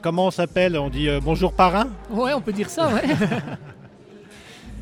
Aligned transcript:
comment 0.00 0.26
on 0.26 0.30
s'appelle? 0.30 0.76
On 0.78 0.88
dit 0.88 1.08
euh, 1.08 1.20
bonjour 1.22 1.52
parrain 1.52 1.86
Ouais, 2.10 2.32
on 2.32 2.40
peut 2.40 2.52
dire 2.52 2.70
ça, 2.70 2.88
ouais. 2.88 3.02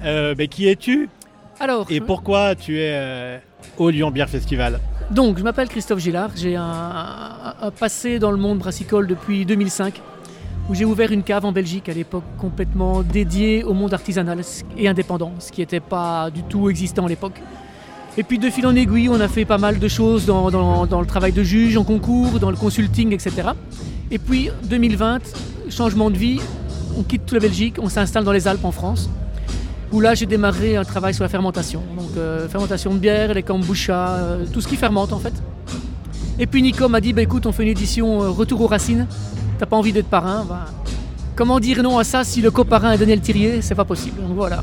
Euh, 0.05 0.35
mais 0.37 0.47
qui 0.47 0.69
es-tu? 0.69 1.09
Alors, 1.59 1.87
Et 1.91 2.01
pourquoi 2.01 2.55
tu 2.55 2.79
es 2.79 2.91
euh, 2.93 3.39
au 3.79 3.89
Lyon 3.89 4.11
Bière 4.11 4.29
Festival? 4.29 4.79
Donc, 5.11 5.39
je 5.39 5.43
m'appelle 5.43 5.69
Christophe 5.69 6.01
Gillard. 6.01 6.31
J'ai 6.37 6.55
un, 6.55 6.63
un- 6.63 7.55
un 7.63 7.71
passé 7.71 8.19
dans 8.19 8.31
le 8.31 8.37
monde 8.37 8.59
brassicole 8.59 9.07
depuis 9.07 9.47
2005, 9.47 10.03
où 10.69 10.75
j'ai 10.75 10.85
ouvert 10.85 11.13
une 11.13 11.23
cave 11.23 11.47
en 11.47 11.53
Belgique 11.53 11.89
à 11.89 11.95
l'époque 11.95 12.25
complètement 12.39 13.03
dédiée 13.03 13.65
au 13.65 13.73
monde 13.73 13.95
artisanal 13.95 14.41
et 14.77 14.87
indépendant, 14.87 15.33
ce 15.39 15.51
qui 15.51 15.63
n'était 15.63 15.81
pas 15.81 16.31
du 16.31 16.43
tout 16.43 16.69
existant 16.69 17.07
à 17.07 17.09
l'époque. 17.09 17.41
Et 18.19 18.23
puis 18.23 18.39
de 18.39 18.49
fil 18.49 18.67
en 18.67 18.75
aiguille, 18.75 19.11
on 19.11 19.21
a 19.21 19.29
fait 19.29 19.45
pas 19.45 19.59
mal 19.59 19.79
de 19.79 19.89
choses 19.89 20.25
dans, 20.25 20.49
le 20.49 21.07
travail 21.07 21.33
de 21.33 21.43
juge, 21.43 21.77
en 21.77 21.85
concours, 21.85 22.39
dans 22.41 22.51
le 22.51 22.57
consulting, 22.57 23.13
etc. 23.13 23.49
Et 24.11 24.19
puis 24.19 24.51
2020, 24.65 25.21
changement 25.69 26.11
de 26.11 26.17
vie, 26.17 26.41
on 26.99 27.03
quitte 27.03 27.27
toute 27.27 27.35
la 27.35 27.41
Belgique, 27.41 27.77
on 27.79 27.91
s'installe 27.91 28.25
dans 28.25 28.33
les 28.33 28.49
Alpes 28.49 28.65
en 28.65 28.73
France, 28.73 29.11
où 29.93 30.01
là 30.01 30.15
j'ai 30.15 30.25
démarré 30.25 30.77
un 30.77 30.85
travail 30.85 31.13
sur 31.13 31.25
la 31.25 31.29
fermentation. 31.29 31.83
Donc 31.95 32.11
euh, 32.17 32.49
fermentation 32.49 32.95
de 32.95 32.99
bière, 32.99 33.35
les 33.35 33.43
kombucha, 33.43 34.09
euh, 34.09 34.45
tout 34.51 34.63
ce 34.63 34.69
qui 34.69 34.77
fermente 34.77 35.13
en 35.13 35.19
fait. 35.19 35.35
Et 36.39 36.47
puis 36.47 36.63
Nico 36.63 36.89
m'a 36.89 37.01
dit, 37.01 37.13
bah, 37.13 37.23
écoute, 37.23 37.45
on 37.45 37.53
fait 37.53 37.65
une 37.65 37.71
édition 37.71 38.23
euh, 38.23 38.31
Retour 38.31 38.63
aux 38.63 38.67
racines, 38.67 39.07
t'as 39.59 39.67
pas 39.67 39.77
envie 39.77 39.93
d'être 39.93 40.09
parrain 40.09 40.45
bah, 40.49 40.67
Comment 41.35 41.61
dire 41.61 41.83
non 41.83 41.99
à 41.99 42.05
ça 42.05 42.25
si 42.25 42.41
le 42.41 42.51
coparrain 42.51 42.93
est 42.93 42.99
Daniel 42.99 43.21
Thirier? 43.21 43.61
C'est 43.61 43.75
pas 43.75 43.85
possible. 43.85 44.23
Donc 44.23 44.35
voilà. 44.35 44.63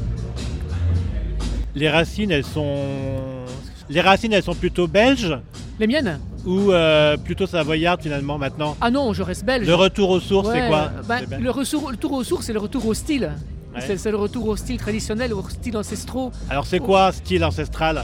Les 1.75 1.89
racines, 1.89 2.31
elles 2.31 2.45
sont. 2.45 3.42
Les 3.89 4.01
racines, 4.01 4.33
elles 4.33 4.43
sont 4.43 4.55
plutôt 4.55 4.87
belges 4.87 5.37
Les 5.79 5.87
miennes 5.87 6.19
ou 6.45 6.71
euh, 6.71 7.15
plutôt 7.17 7.47
savoyardes 7.47 8.01
finalement 8.01 8.37
maintenant? 8.37 8.75
Ah 8.81 8.91
non, 8.91 9.13
je 9.13 9.23
reste 9.23 9.45
belge. 9.45 9.65
Le 9.65 9.75
retour 9.75 10.09
aux 10.09 10.19
sources, 10.19 10.49
c'est 10.51 10.67
quoi? 10.67 10.91
C'est 11.01 11.29
belge. 11.29 11.41
le, 11.41 11.49
retour, 11.49 11.81
le 11.81 11.87
retour 11.87 12.11
aux 12.13 12.23
sources, 12.23 12.45
c'est 12.45 12.53
le 12.53 12.59
retour 12.59 12.85
au 12.85 12.93
style. 12.93 13.31
Ouais. 13.73 13.81
C'est 13.81 13.97
c'est 13.97 14.11
le 14.11 14.17
retour 14.17 14.47
au 14.47 14.55
style 14.55 14.77
traditionnel, 14.77 15.33
au 15.33 15.41
style 15.49 15.77
ancestraux. 15.77 16.31
Alors 16.49 16.65
c'est 16.65 16.79
quoi 16.79 17.11
style 17.11 17.43
ancestral? 17.43 18.03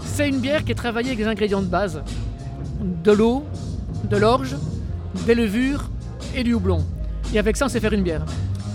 C'est 0.00 0.28
une 0.28 0.38
bière 0.38 0.64
qui 0.64 0.72
est 0.72 0.76
travaillée 0.76 1.08
avec 1.08 1.18
des 1.18 1.26
ingrédients 1.26 1.62
de 1.62 1.66
base. 1.66 2.02
De 2.80 3.12
l'eau, 3.12 3.44
de 4.08 4.16
l'orge, 4.16 4.56
des 5.26 5.34
levures 5.34 5.90
et 6.34 6.42
du 6.42 6.54
houblon. 6.54 6.84
Et 7.32 7.38
avec 7.38 7.56
ça, 7.56 7.66
on 7.66 7.68
sait 7.68 7.80
faire 7.80 7.92
une 7.92 8.02
bière. 8.02 8.24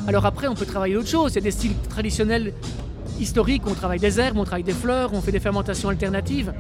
Alors 0.08 0.26
après, 0.26 0.48
on 0.48 0.56
peut 0.56 0.66
travailler 0.66 0.94
d'autres 0.96 1.10
choses. 1.10 1.34
Il 1.34 1.36
y 1.36 1.40
a 1.40 1.42
des 1.42 1.52
styles 1.52 1.76
traditionnels 1.90 2.54
historiques. 3.20 3.64
On 3.68 3.74
travaille 3.74 4.00
des 4.00 4.20
herbes, 4.20 4.38
on 4.38 4.44
travaille 4.44 4.64
des 4.64 4.74
fleurs, 4.74 5.14
on 5.14 5.22
fait 5.22 5.32
des 5.32 5.40
fermentations 5.40 5.90
alternatives. 5.90 6.54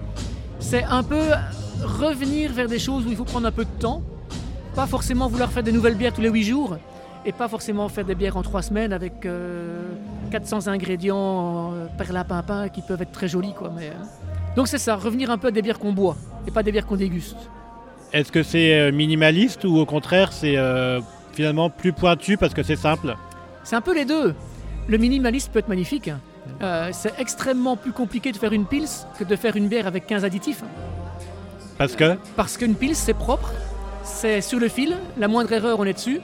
C'est 0.59 0.83
un 0.83 1.03
peu 1.03 1.21
revenir 1.83 2.51
vers 2.51 2.67
des 2.67 2.79
choses 2.79 3.05
où 3.05 3.09
il 3.09 3.15
faut 3.15 3.25
prendre 3.25 3.47
un 3.47 3.51
peu 3.51 3.65
de 3.65 3.79
temps. 3.79 4.01
Pas 4.75 4.87
forcément 4.87 5.27
vouloir 5.27 5.51
faire 5.51 5.63
des 5.63 5.71
nouvelles 5.71 5.95
bières 5.95 6.13
tous 6.13 6.21
les 6.21 6.29
8 6.29 6.43
jours. 6.43 6.77
Et 7.25 7.31
pas 7.31 7.47
forcément 7.47 7.89
faire 7.89 8.05
des 8.05 8.15
bières 8.15 8.37
en 8.37 8.41
3 8.41 8.61
semaines 8.61 8.93
avec 8.93 9.25
euh, 9.25 9.83
400 10.31 10.67
ingrédients 10.67 11.73
euh, 11.73 11.87
perlimpinpin 11.97 12.69
qui 12.69 12.81
peuvent 12.81 13.01
être 13.01 13.11
très 13.11 13.27
jolis. 13.27 13.53
Quoi. 13.53 13.71
Mais, 13.75 13.87
euh, 13.87 14.55
donc 14.55 14.67
c'est 14.67 14.77
ça, 14.77 14.95
revenir 14.95 15.29
un 15.29 15.37
peu 15.37 15.47
à 15.47 15.51
des 15.51 15.61
bières 15.61 15.79
qu'on 15.79 15.93
boit 15.93 16.15
et 16.47 16.51
pas 16.51 16.63
des 16.63 16.71
bières 16.71 16.85
qu'on 16.85 16.95
déguste. 16.95 17.37
Est-ce 18.11 18.31
que 18.31 18.41
c'est 18.41 18.73
euh, 18.73 18.91
minimaliste 18.91 19.65
ou 19.65 19.77
au 19.77 19.85
contraire 19.85 20.33
c'est 20.33 20.57
euh, 20.57 20.99
finalement 21.33 21.69
plus 21.69 21.93
pointu 21.93 22.37
parce 22.37 22.53
que 22.53 22.63
c'est 22.63 22.75
simple? 22.75 23.15
C'est 23.63 23.75
un 23.75 23.81
peu 23.81 23.93
les 23.93 24.05
deux. 24.05 24.33
Le 24.87 24.97
minimaliste 24.97 25.51
peut 25.51 25.59
être 25.59 25.67
magnifique. 25.67 26.09
Euh, 26.61 26.89
c'est 26.91 27.13
extrêmement 27.19 27.75
plus 27.77 27.91
compliqué 27.91 28.31
de 28.31 28.37
faire 28.37 28.53
une 28.53 28.65
pils 28.65 28.87
que 29.17 29.23
de 29.23 29.35
faire 29.35 29.55
une 29.55 29.67
bière 29.67 29.87
avec 29.87 30.05
15 30.07 30.25
additifs. 30.25 30.63
Parce 31.77 31.95
que 31.95 32.17
Parce 32.35 32.57
qu'une 32.57 32.75
pils, 32.75 32.95
c'est 32.95 33.13
propre, 33.13 33.51
c'est 34.03 34.41
sur 34.41 34.59
le 34.59 34.67
fil, 34.67 34.97
la 35.17 35.27
moindre 35.27 35.51
erreur, 35.53 35.79
on 35.79 35.85
est 35.85 35.93
dessus. 35.93 36.19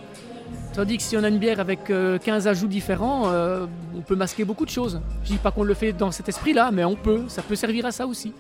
Tandis 0.74 0.98
que 0.98 1.04
si 1.04 1.16
on 1.16 1.24
a 1.24 1.30
une 1.30 1.38
bière 1.38 1.62
avec 1.62 1.90
euh, 1.90 2.18
15 2.18 2.48
ajouts 2.50 2.68
différents, 2.68 3.24
euh, 3.28 3.66
on 3.96 4.02
peut 4.02 4.16
masquer 4.18 4.44
beaucoup 4.44 4.66
de 4.66 4.70
choses. 4.70 5.00
Je 5.24 5.30
dis 5.32 5.38
pas 5.38 5.52
qu'on 5.52 5.64
le 5.64 5.74
fait 5.74 5.94
dans 5.94 6.12
cet 6.12 6.28
esprit-là, 6.28 6.70
mais 6.74 6.84
on 6.84 6.96
peut, 6.96 7.24
ça 7.30 7.42
peut 7.42 7.56
servir 7.56 7.86
à 7.86 7.92
ça 7.94 8.06
aussi. 8.06 8.34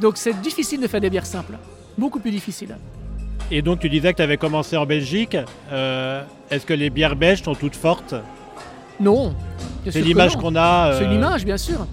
Donc 0.00 0.16
c'est 0.16 0.40
difficile 0.40 0.80
de 0.80 0.86
faire 0.86 1.00
des 1.02 1.10
bières 1.10 1.26
simples, 1.26 1.58
beaucoup 1.98 2.18
plus 2.20 2.30
difficile. 2.30 2.76
Et 3.50 3.60
donc 3.60 3.80
tu 3.80 3.88
disais 3.90 4.12
que 4.12 4.16
tu 4.16 4.22
avais 4.22 4.38
commencé 4.38 4.76
en 4.78 4.86
Belgique. 4.86 5.36
Euh, 5.70 6.22
Est-ce 6.50 6.64
que 6.64 6.74
les 6.74 6.88
bières 6.88 7.16
belges 7.16 7.42
sont 7.42 7.54
toutes 7.54 7.76
fortes? 7.76 8.14
Non. 8.98 9.34
C'est 9.90 10.00
l'image 10.00 10.36
qu'on 10.36 10.54
a. 10.56 10.88
euh, 10.92 10.98
C'est 10.98 11.04
une 11.04 11.12
image, 11.12 11.44
bien 11.44 11.56
sûr. 11.56 11.86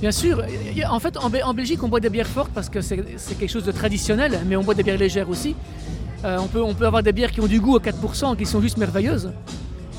Bien 0.00 0.10
sûr. 0.10 0.42
En 0.90 0.98
fait, 0.98 1.16
en, 1.16 1.30
Bel- 1.30 1.44
en 1.44 1.54
Belgique, 1.54 1.82
on 1.82 1.88
boit 1.88 2.00
des 2.00 2.10
bières 2.10 2.26
fortes 2.26 2.50
parce 2.54 2.68
que 2.68 2.80
c'est 2.80 2.96
quelque 3.38 3.50
chose 3.50 3.64
de 3.64 3.72
traditionnel, 3.72 4.40
mais 4.46 4.56
on 4.56 4.62
boit 4.64 4.74
des 4.74 4.82
bières 4.82 4.98
légères 4.98 5.28
aussi. 5.30 5.54
Euh, 6.24 6.38
on, 6.40 6.46
peut, 6.46 6.62
on 6.62 6.74
peut 6.74 6.86
avoir 6.86 7.02
des 7.02 7.12
bières 7.12 7.30
qui 7.30 7.40
ont 7.40 7.46
du 7.46 7.60
goût 7.60 7.76
à 7.76 7.80
4%, 7.80 8.36
qui 8.36 8.46
sont 8.46 8.60
juste 8.60 8.76
merveilleuses. 8.78 9.30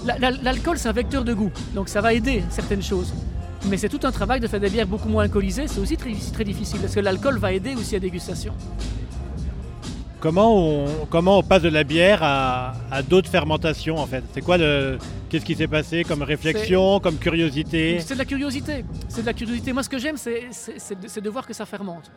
La- 0.05 0.17
la- 0.19 0.31
L'alcool, 0.31 0.77
c'est 0.77 0.89
un 0.89 0.93
vecteur 0.93 1.23
de 1.23 1.33
goût, 1.33 1.51
donc 1.73 1.87
ça 1.87 2.01
va 2.01 2.13
aider 2.13 2.43
certaines 2.49 2.83
choses. 2.83 3.13
Mais 3.69 3.77
c'est 3.77 3.87
tout 3.87 3.99
un 4.03 4.11
travail 4.11 4.41
de 4.41 4.47
faire 4.47 4.59
des 4.59 4.69
bières 4.69 4.87
beaucoup 4.87 5.07
moins 5.07 5.23
alcoolisées, 5.23 5.67
c'est 5.67 5.79
aussi 5.79 5.95
très, 5.95 6.11
très 6.33 6.43
difficile, 6.43 6.79
parce 6.81 6.93
que 6.93 6.99
l'alcool 6.99 7.37
va 7.37 7.53
aider 7.53 7.73
aussi 7.75 7.95
à 7.95 7.99
la 7.99 8.01
dégustation. 8.01 8.53
Comment 10.23 10.55
on, 10.57 10.85
comment 11.09 11.39
on 11.39 11.43
passe 11.43 11.63
de 11.63 11.67
la 11.67 11.83
bière 11.83 12.19
à, 12.23 12.75
à 12.89 13.01
d'autres 13.03 13.29
fermentations 13.29 13.97
en 13.97 14.05
fait? 14.07 14.23
C'est 14.33 14.39
quoi 14.39 14.57
le. 14.57 14.97
Qu'est-ce 15.29 15.43
qui 15.43 15.53
s'est 15.53 15.67
passé 15.67 16.05
comme 16.05 16.21
réflexion, 16.21 17.01
comme 17.01 17.17
curiosité? 17.17 17.99
C'est 17.99 18.13
de 18.13 18.19
la 18.19 18.23
curiosité. 18.23 18.85
C'est 19.09 19.19
de 19.19 19.25
la 19.25 19.33
curiosité. 19.33 19.73
Moi, 19.73 19.83
ce 19.83 19.89
que 19.89 19.97
j'aime, 19.97 20.15
c'est 20.15 20.43
c'est- 20.51 20.79
c'est 20.79 20.97
de, 20.97 21.09
c'est 21.09 21.19
de 21.19 21.29
voir 21.29 21.45
que 21.45 21.53
ça 21.53 21.65
fermente. 21.65 22.09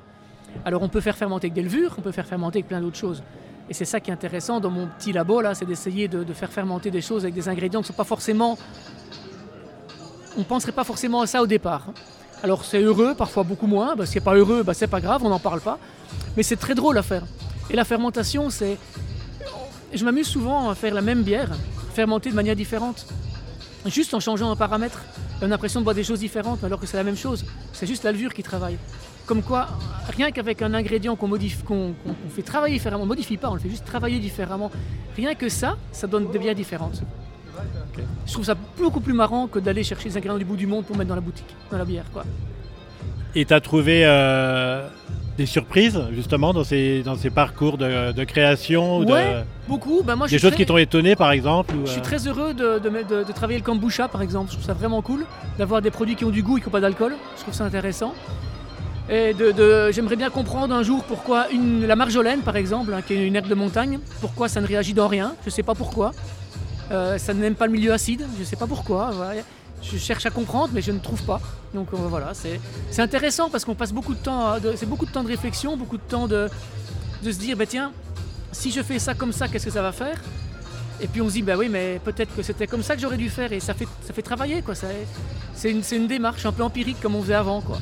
Alors, 0.65 0.83
on 0.83 0.89
peut 0.89 1.01
faire 1.01 1.17
fermenter 1.17 1.47
avec 1.47 1.55
des 1.55 1.63
levures, 1.63 1.97
on 1.99 2.01
peut 2.01 2.13
faire 2.13 2.27
fermenter 2.27 2.59
avec 2.59 2.69
plein 2.69 2.81
d'autres 2.81 2.97
choses. 2.97 3.25
Et 3.69 3.75
c'est 3.75 3.85
ça 3.85 3.99
qui 3.99 4.11
est 4.11 4.15
intéressant 4.15 4.61
dans 4.61 4.71
mon 4.71 4.87
petit 4.87 5.13
labo, 5.13 5.41
là, 5.41 5.57
c'est 5.57 5.65
d'essayer 5.67 6.07
de, 6.07 6.23
de 6.23 6.33
faire 6.33 6.53
fermenter 6.53 6.93
des 6.93 7.01
choses 7.01 7.25
avec 7.25 7.35
des 7.35 7.49
ingrédients 7.49 7.81
qui 7.81 7.87
ne 7.87 7.93
sont 7.95 8.03
pas 8.05 8.05
forcément. 8.05 8.57
On 10.37 10.41
ne 10.41 10.45
penserait 10.45 10.71
pas 10.71 10.85
forcément 10.85 11.23
à 11.23 11.27
ça 11.27 11.43
au 11.43 11.49
départ. 11.49 11.87
Alors, 12.45 12.65
c'est 12.65 12.81
heureux, 12.81 13.17
parfois 13.17 13.43
beaucoup 13.43 13.67
moins. 13.67 13.97
Bah, 13.97 14.07
ce 14.07 14.13
qui 14.13 14.19
n'est 14.19 14.25
pas 14.25 14.37
heureux, 14.37 14.63
bah, 14.63 14.75
c'est 14.75 14.87
pas 14.87 15.01
grave, 15.01 15.23
on 15.25 15.29
n'en 15.29 15.41
parle 15.41 15.61
pas. 15.61 15.81
Mais 16.37 16.45
c'est 16.45 16.55
très 16.57 16.77
drôle 16.77 16.97
à 16.99 17.03
faire. 17.03 17.23
Et 17.71 17.77
la 17.77 17.85
fermentation, 17.85 18.51
c'est. 18.51 18.79
Je 19.95 20.05
m'amuse 20.05 20.27
souvent 20.27 20.69
à 20.71 20.75
faire 20.75 20.95
la 20.95 21.01
même 21.01 21.23
bière, 21.23 21.51
fermentée 21.95 22.31
de 22.31 22.35
manière 22.35 22.57
différente 22.57 23.07
juste 23.91 24.15
en 24.15 24.21
changeant 24.21 24.51
un 24.51 24.57
paramètre. 24.57 25.01
On 25.41 25.45
a 25.45 25.49
l'impression 25.49 25.81
de 25.81 25.85
boire 25.85 25.95
des 25.95 26.05
choses 26.05 26.21
différentes 26.21 26.65
alors 26.65 26.81
que 26.81 26.87
c'est 26.87 26.97
la 26.97 27.05
même 27.05 27.17
chose. 27.17 27.45
C'est 27.73 27.87
juste 27.87 28.05
la 28.05 28.13
levure 28.13 28.33
qui 28.33 28.43
travaille. 28.43 28.79
Comme 29.27 29.43
quoi, 29.43 29.69
rien 30.17 30.31
qu'avec 30.31 30.63
un 30.63 30.73
ingrédient 30.73 31.17
qu'on 31.17 31.29
modifie, 31.29 31.63
qu'on 31.63 31.95
fait 32.31 32.43
travailler 32.43 32.75
différemment, 32.75 33.03
on 33.03 33.07
ne 33.07 33.11
modifie 33.11 33.37
pas, 33.37 33.51
on 33.51 33.55
le 33.55 33.61
fait 33.61 33.69
juste 33.69 33.85
travailler 33.85 34.19
différemment. 34.19 34.71
Rien 35.17 35.35
que 35.35 35.49
ça, 35.49 35.77
ça 35.93 36.07
donne 36.07 36.31
des 36.31 36.39
bières 36.39 36.55
différentes. 36.55 37.03
Je 38.27 38.33
trouve 38.33 38.45
ça 38.45 38.55
beaucoup 38.79 39.01
plus 39.01 39.15
marrant 39.15 39.47
que 39.49 39.59
d'aller 39.59 39.83
chercher 39.83 40.11
les 40.11 40.17
ingrédients 40.17 40.39
du 40.39 40.45
bout 40.45 40.57
du 40.57 40.67
monde 40.67 40.85
pour 40.85 40.97
mettre 40.97 41.09
dans 41.09 41.15
la 41.15 41.21
boutique, 41.21 41.55
dans 41.71 41.79
la 41.79 41.85
bière. 41.85 42.05
Quoi. 42.13 42.25
Et 43.35 43.45
tu 43.45 43.53
as 43.53 43.61
trouvé 43.61 44.03
euh, 44.05 44.89
des 45.37 45.47
surprises 45.47 46.01
justement 46.13 46.53
dans 46.55 46.65
ces, 46.65 47.03
dans 47.03 47.17
ces 47.17 47.31
parcours 47.31 47.77
de, 47.79 48.13
de 48.13 48.25
création 48.25 48.99
ou 48.99 49.05
de- 49.05 49.13
Ouais, 49.13 49.45
beaucoup. 49.69 50.03
Ben 50.03 50.17
moi, 50.17 50.27
je 50.27 50.33
Des 50.33 50.39
choses 50.39 50.51
très- 50.53 50.57
qui 50.63 50.67
t'ont 50.67 50.79
étonné 50.79 51.15
par 51.17 51.31
exemple 51.33 51.75
ou, 51.75 51.85
Je 51.85 51.91
suis 51.91 52.01
euh, 52.01 52.05
très 52.05 52.27
heureux 52.27 52.55
de, 52.55 53.33
travailler 53.33 53.59
le 53.59 53.65
kombucha 53.65 54.09
par 54.09 54.23
exemple. 54.23 54.49
Je 54.51 54.55
trouve 54.57 54.65
ça 54.67 54.73
vraiment 54.75 55.03
cool 55.03 55.27
d'avoir 55.59 55.83
des 55.83 55.91
produits 55.91 56.17
qui 56.17 56.25
ont 56.25 56.31
du 56.31 56.43
goût 56.43 56.59
et 56.59 56.61
qui 56.61 56.67
n'ont 56.67 56.73
pas 56.73 56.81
d'alcool. 56.81 57.15
Je 57.37 57.43
trouve 57.43 57.55
ça 57.55 57.65
intéressant. 57.65 58.15
Et 59.09 59.35
de, 59.35 59.53
de- 59.53 59.93
j'aimerais 59.93 60.17
bien 60.17 60.31
comprendre 60.31 60.75
un 60.75 60.83
jour 60.83 61.05
pourquoi 61.05 61.49
une, 61.51 61.87
la 61.87 61.95
marjolaine 61.97 62.41
par 62.41 62.57
exemple, 62.57 62.93
hein, 62.93 63.03
qui 63.07 63.15
est 63.15 63.27
une 63.27 63.37
herbe 63.37 63.47
de 63.49 63.55
montagne, 63.55 64.01
pourquoi 64.21 64.49
ça 64.49 64.61
ne 64.61 64.67
réagit 64.67 64.95
dans 64.95 65.07
rien? 65.09 65.35
Je 65.43 65.47
ne 65.49 65.53
sais 65.53 65.63
pas 65.63 65.75
pourquoi. 65.75 66.13
Euh, 66.91 67.19
ça 67.19 67.35
n'aime 67.35 67.55
pas 67.57 67.67
le 67.67 67.73
milieu 67.73 67.93
acide. 67.93 68.25
Je 68.37 68.41
ne 68.41 68.45
sais 68.45 68.57
pas 68.57 68.67
pourquoi. 68.67 69.11
voilà. 69.13 69.43
Je 69.83 69.99
cherche 69.99 70.27
à 70.27 70.31
comprendre, 70.31 70.71
mais 70.73 70.83
je 70.83 70.91
ne 70.93 70.99
trouve 70.99 71.23
pas. 71.23 71.41
Donc 71.75 71.89
euh, 71.93 71.97
voilà, 71.97 72.35
c'est 72.35 72.61
c'est 72.91 73.03
intéressant 73.03 73.51
parce 73.51 73.65
qu'on 73.65 73.75
passe 73.75 73.93
beaucoup 73.93 74.15
de 74.15 74.19
temps, 74.19 74.47
à- 74.53 74.61
de- 74.61 74.75
c'est 74.77 74.87
beaucoup 74.87 75.07
de 75.07 75.11
temps 75.13 75.23
de 75.23 75.29
réflexion, 75.29 75.77
beaucoup 75.77 75.97
de 75.99 76.03
temps 76.03 76.27
de, 76.27 76.49
de 77.23 77.33
se 77.33 77.39
dire, 77.39 77.57
bah, 77.57 77.67
tiens, 77.67 77.93
si 78.53 78.71
je 78.73 78.83
fais 78.83 78.99
ça 78.99 79.15
comme 79.15 79.33
ça, 79.33 79.47
qu'est-ce 79.49 79.67
que 79.67 79.71
ça 79.73 79.83
va 79.83 79.93
faire? 79.93 80.19
Et 81.01 81.07
puis 81.09 81.21
on 81.21 81.29
se 81.29 81.35
dit, 81.35 81.43
bah 81.43 81.57
oui, 81.59 81.69
mais 81.69 82.01
peut-être 82.03 82.35
que 82.35 82.43
c'était 82.43 82.67
comme 82.67 82.83
ça 82.83 82.95
que 82.97 83.03
j'aurais 83.03 83.19
dû 83.19 83.29
faire. 83.29 83.53
Et 83.53 83.61
ça 83.61 83.75
fait, 83.75 83.87
ça 84.07 84.13
fait 84.15 84.23
travailler, 84.23 84.63
quoi. 84.63 84.75
Ça- 84.75 84.87
C'est 85.55 85.71
une, 85.71 85.83
c'est 85.83 85.97
une 85.97 86.07
démarche 86.09 86.45
un 86.47 86.53
peu 86.53 86.63
empirique 86.63 87.01
comme 87.01 87.15
on 87.15 87.23
faisait 87.23 87.35
avant, 87.35 87.61
quoi. 87.61 87.79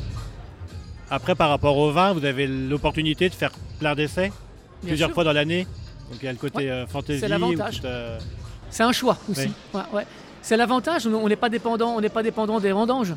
Après 1.11 1.35
par 1.35 1.49
rapport 1.50 1.76
au 1.76 1.90
vin, 1.93 2.12
vous 2.12 2.25
avez 2.25 2.47
l'opportunité 2.47 3.29
de 3.29 3.35
faire 3.35 3.52
plein 3.79 3.94
d'essais? 3.94 4.29
Bien 4.82 4.88
plusieurs 4.90 5.08
sûr. 5.11 5.14
fois 5.14 5.25
dans 5.25 5.32
l'année? 5.32 5.67
Donc 6.11 6.19
il 6.23 6.25
y 6.25 6.29
a 6.29 6.32
le 6.32 6.38
côté 6.38 6.58
Ouais, 6.58 6.70
euh, 6.70 6.87
fantasy. 6.87 7.20
c'est 7.20 7.29
l'avantage. 7.29 7.81
ou 7.82 7.87
euh, 7.87 8.19
C'est 8.70 8.82
un 8.82 8.93
choix 8.93 9.17
aussi. 9.31 9.50
Ouais, 9.73 9.81
ouais. 9.93 10.06
C'est 10.46 10.58
l'avantage, 10.58 11.06
on 11.06 11.26
n'est 11.26 11.37
pas 11.37 11.49
dépendant, 11.49 11.94
on 11.96 12.02
n'est 12.02 12.11
pas 12.11 12.23
dépendant 12.23 12.61
des 12.61 12.70
vendanges. 12.70 13.14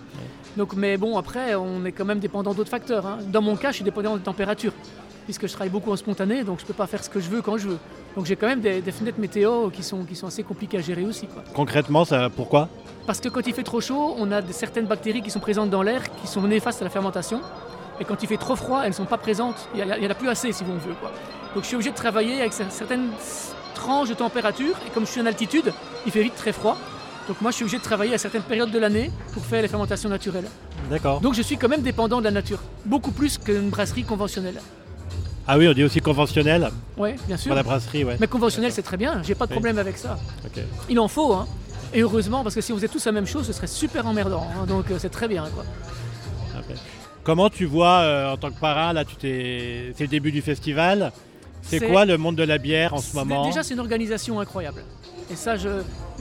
Donc, 0.55 0.73
mais 0.77 0.95
bon, 0.95 1.17
après, 1.17 1.55
on 1.55 1.83
est 1.83 1.91
quand 1.91 2.05
même 2.05 2.19
dépendant 2.19 2.53
d'autres 2.53 2.69
facteurs. 2.69 3.05
hein. 3.05 3.17
Dans 3.27 3.41
mon 3.41 3.57
cas, 3.57 3.71
je 3.71 3.75
suis 3.75 3.83
dépendant 3.83 4.13
de 4.15 4.21
température, 4.21 4.71
puisque 5.25 5.45
je 5.45 5.51
travaille 5.51 5.69
beaucoup 5.69 5.91
en 5.91 5.97
spontané, 5.97 6.45
donc 6.45 6.61
je 6.61 6.65
peux 6.65 6.73
pas 6.73 6.87
faire 6.87 7.03
ce 7.03 7.09
que 7.09 7.19
je 7.19 7.29
veux 7.29 7.41
quand 7.41 7.57
je 7.57 7.67
veux. 7.67 7.77
Donc 8.15 8.25
j'ai 8.27 8.37
quand 8.37 8.47
même 8.47 8.61
des, 8.61 8.79
des 8.79 8.91
fenêtres 8.93 9.19
météo 9.19 9.69
qui 9.71 9.83
sont, 9.83 10.05
qui 10.05 10.15
sont 10.15 10.27
assez 10.27 10.41
compliquées 10.43 10.77
à 10.77 10.81
gérer 10.81 11.03
aussi. 11.03 11.27
Quoi. 11.27 11.43
Concrètement, 11.53 12.05
ça, 12.05 12.29
pourquoi? 12.33 12.69
Parce 13.05 13.19
que 13.19 13.27
quand 13.27 13.45
il 13.45 13.53
fait 13.53 13.63
trop 13.63 13.81
chaud, 13.81 14.15
on 14.17 14.31
a 14.31 14.41
de- 14.41 14.53
certaines 14.53 14.85
bactéries 14.85 15.21
qui 15.21 15.29
sont 15.29 15.41
présentes 15.41 15.69
dans 15.69 15.83
l'air 15.83 16.03
qui 16.21 16.27
sont 16.27 16.41
néfastes 16.43 16.79
à 16.81 16.85
la 16.85 16.89
fermentation. 16.89 17.41
Et 17.99 18.05
quand 18.05 18.23
il 18.23 18.27
fait 18.29 18.37
trop 18.37 18.55
froid, 18.55 18.83
elles 18.83 18.91
ne 18.91 18.95
sont 18.95 19.05
pas 19.05 19.17
présentes. 19.17 19.67
Il 19.75 19.83
n'y 19.83 20.07
en 20.07 20.09
a 20.09 20.15
plus 20.15 20.29
assez 20.29 20.53
si 20.53 20.63
on 20.63 20.77
veut. 20.77 20.95
Quoi. 21.01 21.11
Donc 21.55 21.63
je 21.63 21.67
suis 21.67 21.75
obligé 21.75 21.91
de 21.91 21.95
travailler 21.95 22.39
avec 22.39 22.53
cer- 22.53 22.69
certaines 22.69 23.09
tranches 23.75 24.07
de 24.07 24.13
température. 24.13 24.75
Et 24.87 24.91
comme 24.91 25.05
je 25.05 25.11
suis 25.11 25.19
en 25.21 25.25
altitude, 25.25 25.73
il 26.05 26.11
fait 26.13 26.23
vite 26.23 26.35
très 26.35 26.53
froid. 26.53 26.77
Donc 27.27 27.41
moi, 27.41 27.51
je 27.51 27.55
suis 27.57 27.63
obligé 27.63 27.77
de 27.77 27.83
travailler 27.83 28.13
à 28.13 28.17
certaines 28.17 28.41
périodes 28.43 28.71
de 28.71 28.79
l'année 28.79 29.11
pour 29.33 29.43
faire 29.45 29.61
les 29.61 29.67
fermentations 29.67 30.09
naturelles. 30.09 30.45
D'accord. 30.89 31.19
Donc 31.19 31.33
je 31.33 31.41
suis 31.41 31.57
quand 31.57 31.67
même 31.67 31.81
dépendant 31.81 32.19
de 32.19 32.23
la 32.23 32.31
nature, 32.31 32.59
beaucoup 32.85 33.11
plus 33.11 33.37
qu'une 33.37 33.69
brasserie 33.69 34.03
conventionnelle. 34.03 34.61
Ah 35.45 35.57
oui, 35.57 35.67
on 35.67 35.73
dit 35.73 35.83
aussi 35.83 35.99
conventionnel 36.01 36.69
Oui, 36.97 37.11
bien 37.27 37.37
sûr. 37.37 37.49
pour 37.49 37.55
la 37.55 37.63
brasserie, 37.63 38.03
ouais. 38.03 38.17
Mais 38.19 38.27
conventionnel, 38.27 38.71
c'est 38.71 38.81
très 38.81 38.97
bien, 38.97 39.21
j'ai 39.23 39.35
pas 39.35 39.45
de 39.45 39.51
Oui. 39.51 39.55
problème 39.55 39.77
avec 39.77 39.97
ça. 39.97 40.17
Il 40.89 40.99
en 40.99 41.07
faut, 41.07 41.33
hein. 41.33 41.47
Et 41.93 42.01
heureusement, 42.01 42.43
parce 42.43 42.53
que 42.55 42.59
si 42.61 42.71
on 42.73 42.75
faisait 42.75 42.89
tous 42.89 43.05
la 43.05 43.13
même 43.13 43.25
chose, 43.27 43.45
ce 43.47 43.53
serait 43.53 43.67
super 43.67 44.05
emmerdant. 44.07 44.45
hein. 44.61 44.65
Donc 44.65 44.91
euh, 44.91 44.97
c'est 44.99 45.09
très 45.09 45.27
bien, 45.27 45.45
quoi. 45.53 45.63
Comment 47.23 47.49
tu 47.49 47.65
vois 47.65 47.99
euh, 47.99 48.31
en 48.33 48.37
tant 48.37 48.51
que 48.51 48.59
parrain, 48.59 48.93
là, 48.93 49.03
tu 49.03 49.15
t'es... 49.17 49.93
c'est 49.97 50.03
le 50.05 50.09
début 50.09 50.31
du 50.31 50.41
festival. 50.41 51.11
C'est 51.61 51.81
quoi 51.85 52.05
le 52.05 52.17
monde 52.17 52.35
de 52.37 52.43
la 52.43 52.57
bière 52.57 52.93
en 52.93 52.99
ce 53.01 53.13
moment? 53.15 53.45
Déjà, 53.45 53.63
c'est 53.63 53.73
une 53.73 53.81
organisation 53.81 54.39
incroyable. 54.39 54.83
Et 55.29 55.35
ça, 55.35 55.57
je, 55.57 55.67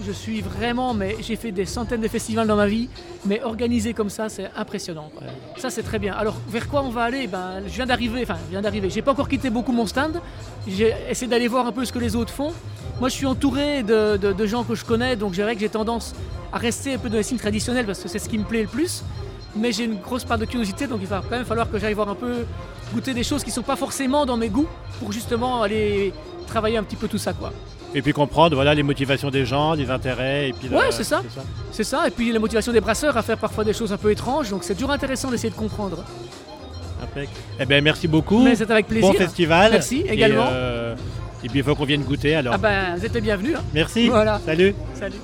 je 0.04 0.10
suis 0.10 0.40
vraiment, 0.40 0.92
mais 0.92 1.16
j'ai 1.20 1.36
fait 1.36 1.52
des 1.52 1.64
centaines 1.64 2.00
de 2.00 2.08
festivals 2.08 2.46
dans 2.48 2.56
ma 2.56 2.66
vie, 2.66 2.88
mais 3.24 3.40
organisé 3.42 3.94
comme 3.94 4.10
ça, 4.10 4.28
c'est 4.28 4.50
impressionnant. 4.56 5.10
quoi. 5.14 5.26
Ça, 5.58 5.70
c'est 5.70 5.84
très 5.84 6.00
bien. 6.00 6.12
Alors, 6.14 6.34
vers 6.48 6.68
quoi 6.68 6.82
on 6.82 6.90
va 6.90 7.02
aller? 7.04 7.28
Ben, 7.28 7.62
Je 7.66 7.72
viens 7.72 7.86
d'arriver, 7.86 8.22
enfin, 8.24 8.36
je 8.46 8.50
viens 8.50 8.62
d'arriver. 8.62 8.90
J'ai 8.90 9.02
pas 9.02 9.12
encore 9.12 9.28
quitté 9.28 9.48
beaucoup 9.48 9.70
mon 9.72 9.86
stand. 9.86 10.20
J'ai 10.66 10.92
essayé 11.08 11.28
d'aller 11.30 11.46
voir 11.46 11.66
un 11.66 11.72
peu 11.72 11.84
ce 11.84 11.92
que 11.92 12.00
les 12.00 12.16
autres 12.16 12.32
font. 12.32 12.52
Moi, 12.98 13.08
je 13.08 13.14
suis 13.14 13.26
entouré 13.26 13.84
de, 13.84 14.16
de- 14.16 14.32
de 14.32 14.46
gens 14.46 14.64
que 14.64 14.74
je 14.74 14.84
connais, 14.84 15.14
donc 15.14 15.30
je 15.32 15.36
dirais 15.36 15.54
que 15.54 15.60
j'ai 15.60 15.68
tendance 15.68 16.14
à 16.52 16.58
rester 16.58 16.94
un 16.94 16.98
peu 16.98 17.08
dans 17.08 17.16
les 17.18 17.22
signes 17.22 17.38
traditionnels 17.38 17.86
parce 17.86 18.00
que 18.00 18.08
c'est 18.08 18.18
ce 18.18 18.28
qui 18.28 18.38
me 18.38 18.44
plaît 18.44 18.62
le 18.62 18.68
plus. 18.68 19.04
Mais 19.54 19.70
j'ai 19.72 19.84
une 19.84 19.98
grosse 20.00 20.24
part 20.24 20.36
de 20.38 20.44
curiosité, 20.46 20.86
donc 20.88 20.98
il 21.00 21.06
va 21.06 21.22
quand 21.22 21.36
même 21.36 21.44
falloir 21.46 21.70
que 21.70 21.78
j'aille 21.78 21.94
voir 21.94 22.08
un 22.08 22.14
peu, 22.14 22.44
goûter 22.92 23.14
des 23.14 23.22
choses 23.22 23.42
qui 23.44 23.50
sont 23.52 23.62
pas 23.62 23.76
forcément 23.76 24.26
dans 24.26 24.36
mes 24.36 24.48
goûts 24.50 24.68
pour 24.98 25.12
justement 25.12 25.62
aller 25.62 26.12
travailler 26.46 26.76
un 26.76 26.82
petit 26.82 26.96
peu 26.96 27.08
tout 27.08 27.16
ça, 27.18 27.32
quoi. 27.32 27.52
Et 27.96 28.02
puis 28.02 28.12
comprendre 28.12 28.54
voilà, 28.54 28.74
les 28.74 28.82
motivations 28.82 29.30
des 29.30 29.46
gens, 29.46 29.72
les 29.72 29.90
intérêts. 29.90 30.50
Et 30.50 30.52
puis 30.52 30.68
Ouais, 30.68 30.90
c'est 30.90 31.02
ça. 31.02 31.22
C'est 31.72 31.82
ça, 31.82 32.06
et 32.06 32.10
puis 32.10 32.30
la 32.30 32.38
motivation 32.38 32.70
des 32.72 32.80
brasseurs 32.80 33.16
à 33.16 33.22
faire 33.22 33.38
parfois 33.38 33.64
des 33.64 33.72
choses 33.72 33.92
un 33.92 33.96
peu 33.96 34.10
étranges, 34.10 34.50
donc 34.50 34.64
c'est 34.64 34.74
toujours 34.74 34.90
intéressant 34.90 35.30
d'essayer 35.30 35.50
de 35.50 35.54
comprendre. 35.54 36.04
Impec. 37.02 37.28
Eh 37.58 37.64
ben, 37.66 37.82
merci 37.82 38.06
beaucoup. 38.06 38.42
Mais 38.42 38.54
c'est 38.54 38.70
avec 38.70 38.86
plaisir. 38.86 39.10
Bon 39.12 39.18
festival. 39.18 39.72
Merci, 39.72 40.00
Et, 40.06 40.12
également. 40.12 40.46
euh, 40.50 40.94
Et, 41.42 41.48
puis 41.48 41.58
il 41.60 41.64
faut 41.64 41.74
qu'on 41.74 41.84
vienne 41.84 42.02
goûter 42.02 42.34
alors. 42.34 42.54
Ah 42.54 42.58
ben, 42.58 42.96
vous 42.96 43.04
êtes 43.04 43.14
les 43.14 43.20
bienvenus. 43.20 43.56
hein. 43.56 43.62
Merci. 43.74 44.08
Voilà. 44.08 44.40
Salut. 44.44 44.74
Salut. 44.94 45.16